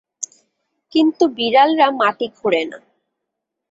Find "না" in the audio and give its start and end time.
2.65-2.79